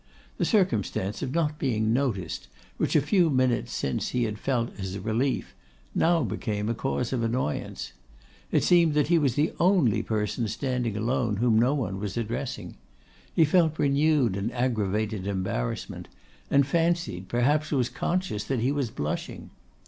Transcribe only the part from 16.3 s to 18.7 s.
and fancied, perhaps was conscious, that